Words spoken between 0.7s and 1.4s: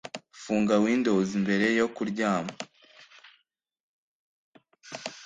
Windows